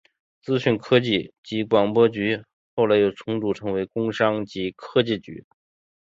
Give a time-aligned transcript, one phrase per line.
[0.41, 2.43] 资讯科技及广播局
[2.75, 5.45] 后来又重组成工商及科技局。